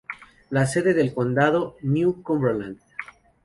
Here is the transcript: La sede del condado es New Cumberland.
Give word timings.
La 0.49 0.65
sede 0.65 0.95
del 0.95 1.13
condado 1.13 1.75
es 1.77 1.83
New 1.85 2.23
Cumberland. 2.23 2.79